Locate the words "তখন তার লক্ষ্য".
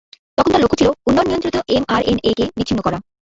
0.37-0.79